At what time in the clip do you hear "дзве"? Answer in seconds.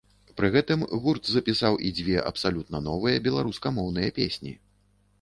1.99-2.17